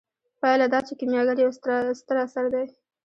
پایله 0.41 0.67
دا 0.73 0.79
چې 0.87 0.93
کیمیاګر 0.99 1.37
یو 1.43 1.51
ستر 1.99 2.15
اثر 2.25 2.45
دی. 2.53 2.65